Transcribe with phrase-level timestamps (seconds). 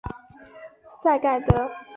[1.03, 1.69] 赛盖德。